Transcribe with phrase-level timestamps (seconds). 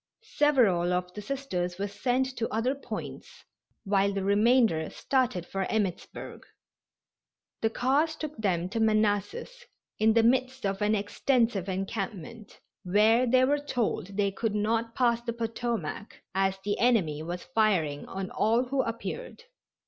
[0.37, 3.43] Several of the Sisters were sent to other points,
[3.83, 6.41] while the remainder started for Emmittsburg.
[7.61, 9.63] The cars took them to Manassas,
[9.99, 15.21] in the midst of an extensive encampment, where they were told they could not pass
[15.21, 19.43] the Potomac, as the enemy was firing on all who appeared.